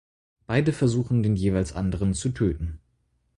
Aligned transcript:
Beide 0.47 0.73
versuchen 0.73 1.21
den 1.21 1.35
jeweils 1.35 1.73
anderen 1.73 2.15
zu 2.15 2.29
töten. 2.29 2.79